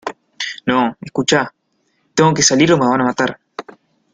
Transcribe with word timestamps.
no. 0.65 0.97
escucha... 0.99 1.53
tengo 2.15 2.33
que 2.33 2.41
salir 2.41 2.73
o 2.73 2.77
me 2.79 2.87
van 2.89 3.01
a 3.01 3.09
matar. 3.09 3.39